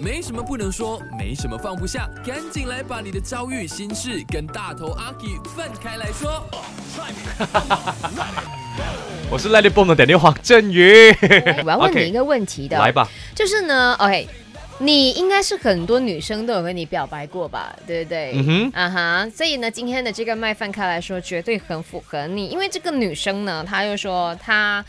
[0.00, 5.26] 没什么不能说，没什么放不下，赶紧来把你的遭遇、心事跟大头阿 K
[5.56, 6.44] 分开来说。
[9.30, 11.10] 我是 Let It Boom 的点点黄振宇。
[11.64, 14.28] 我要问你一个问题的，来吧，就是呢，OK，
[14.78, 18.32] 你应该是很多女生都有跟你表白过吧，对不对？
[18.34, 24.84] 嗯哼啊哈，所以呢，今天的这个麦饭开来说，绝对很符合你，因为这个女生呢，她又说她。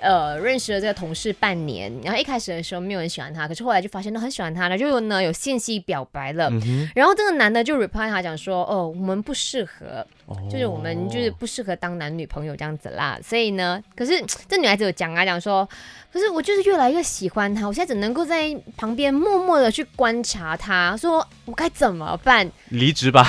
[0.00, 6.48] 呃，认识了这个同事半年，然后一开始的时候没有人喜欢他，可是后来就发现都很喜欢他了，就有呢有信息表白了。
[6.50, 13.18] 嗯然后这个男的就 reply 他讲说，哦，我们不适合，哦就是我们就是不适合当男女朋友这样子啦。
[13.22, 15.68] 所以呢，可是这女孩子有讲啊，讲说，
[16.12, 22.50] 可是我就是越来越喜欢他，我现在只能够在旁边默默的去观察他，说我该怎么办？
[22.70, 23.26] 离职吧。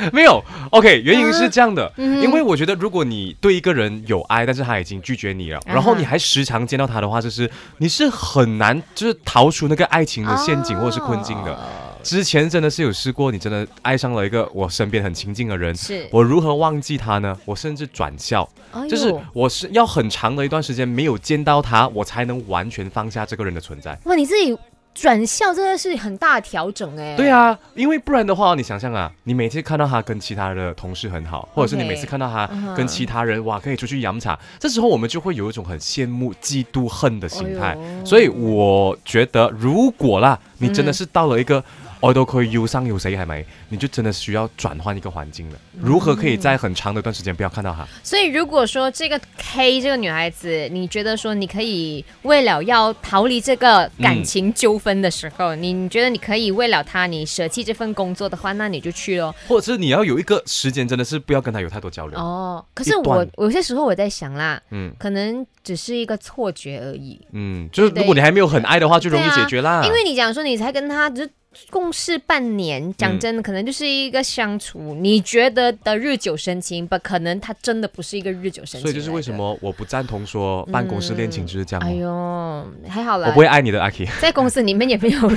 [0.12, 11.52] 没有，OK，原因是这样的，嗯因为我觉得如果你对一个人有爱，但是他已经拒绝你了，然后你还时常见到他的话，就是你是很难就是逃出那个爱情的陷阱或者是困境的。
[11.54, 11.58] 哦。
[12.00, 17.36] 之前真的是有试过，你真的爱上了一个我身边很亲近的人，是，我如何忘记他呢？
[17.44, 23.98] 我甚至转校，哎就是我是要很长的一段时间没有见到他，我才能完全放下这个人的存在。
[24.04, 24.56] 哇，你自己
[24.94, 27.14] 转校真的是很大的调整哎。
[27.16, 37.76] 对啊，因为不然的话，你想象啊，你每次看到他跟其他的同事很好，或者是你每次看到他跟其他人哇可以出去养茶，这时候我们就会有一种很羡慕、嫉妒、恨的心态。
[37.80, 41.62] 哎所以我觉得，如果啦，你真的嗯是到了一个。
[42.00, 43.44] 我都可以忧伤有谁还没？
[43.68, 45.58] 你就真的需要转换一个环境了。
[45.80, 47.86] 如何可以在很长的一段时间不要看到他？
[48.02, 59.34] 所以如果说这个 K 这个女孩子，你觉得说你可以为了要逃离这个感情纠纷的时候，你你觉得你可以为了她，你舍弃这份工作的话，那你就去咯。
[59.46, 62.18] 或者是你要有一个时间，真的是不要跟她有太多交流。
[62.18, 67.20] 哦，可是我有些时候我在想啦，嗯可能只是一个错觉而已。
[67.32, 69.82] 嗯，就是如果你还没有很爱的话，就容易解决啦。
[69.84, 71.30] 因为你讲说你才跟他只是
[71.70, 78.82] 共事半年，讲嗯真的，可能就是一个相处，你觉得的日久生情，不可能他真的不是一个日久生情。
[78.82, 79.34] 所以就是为什。
[79.34, 82.66] 么我不赞同说办公室恋情就是这样、哎哦。
[82.84, 84.04] 呦，还好啦，我不会爱你的，阿 K。
[84.20, 85.36] 在公司里面也没有人，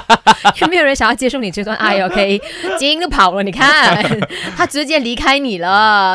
[0.60, 2.40] 也没有人想要接受你这段爱，OK，
[2.78, 4.04] 基因都跑了，你看，
[4.56, 6.10] 他直接离开你了。